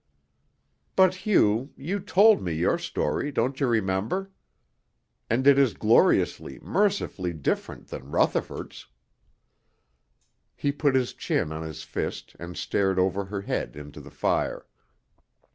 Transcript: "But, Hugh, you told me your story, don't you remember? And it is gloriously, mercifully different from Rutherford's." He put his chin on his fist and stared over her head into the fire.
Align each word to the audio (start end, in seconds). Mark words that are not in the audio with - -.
"But, 0.95 1.13
Hugh, 1.13 1.73
you 1.77 1.99
told 1.99 2.41
me 2.41 2.53
your 2.53 2.79
story, 2.79 3.31
don't 3.31 3.59
you 3.59 3.67
remember? 3.67 4.31
And 5.29 5.45
it 5.45 5.59
is 5.59 5.75
gloriously, 5.75 6.57
mercifully 6.63 7.33
different 7.33 7.87
from 7.89 8.09
Rutherford's." 8.15 8.87
He 10.55 10.71
put 10.71 10.95
his 10.95 11.13
chin 11.13 11.51
on 11.51 11.61
his 11.61 11.83
fist 11.83 12.35
and 12.39 12.57
stared 12.57 12.97
over 12.97 13.25
her 13.25 13.41
head 13.41 13.75
into 13.75 14.01
the 14.01 14.09
fire. 14.09 14.65